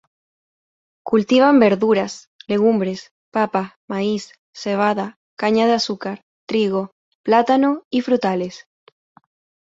Cultivan 1.05 1.59
verduras, 1.59 2.31
legumbres, 2.47 3.11
papa, 3.29 3.77
maíz, 3.87 4.33
cebada, 4.51 5.07
caña 5.41 5.67
de 5.67 5.73
azúcar, 5.73 6.23
trigo, 6.49 6.89
plátano 7.21 7.83
y 7.91 8.01
frutales. 8.01 8.65